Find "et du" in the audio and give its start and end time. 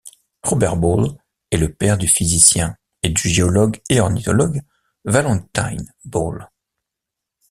3.03-3.29